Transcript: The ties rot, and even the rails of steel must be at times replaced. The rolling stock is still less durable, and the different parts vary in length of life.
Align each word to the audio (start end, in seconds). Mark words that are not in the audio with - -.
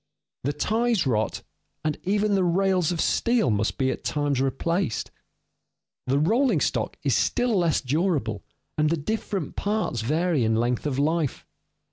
The 0.45 0.53
ties 0.53 1.05
rot, 1.05 1.43
and 1.85 1.95
even 2.01 2.33
the 2.33 2.43
rails 2.43 2.91
of 2.91 2.99
steel 2.99 3.51
must 3.51 3.77
be 3.77 3.91
at 3.91 4.03
times 4.03 4.41
replaced. 4.41 5.11
The 6.07 6.17
rolling 6.17 6.59
stock 6.59 6.97
is 7.03 7.15
still 7.15 7.55
less 7.55 7.81
durable, 7.81 8.43
and 8.79 8.89
the 8.89 8.97
different 8.97 9.55
parts 9.55 10.01
vary 10.01 10.43
in 10.43 10.55
length 10.55 10.87
of 10.87 10.97
life. 10.97 11.45